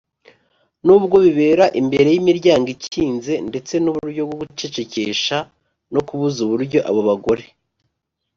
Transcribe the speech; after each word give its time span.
“N’ubwo 0.85 1.15
bibera 1.25 1.65
imbere 1.81 2.07
y’imiryango 2.13 2.67
ikinze 2.75 3.33
ndetse 3.49 3.73
n’uburyo 3.83 4.21
bwo 4.27 4.35
gucecekesha 4.41 5.37
no 5.93 6.01
kubuza 6.07 6.37
uburyo 6.45 6.79
abo 6.89 7.01
bagore 7.09 7.45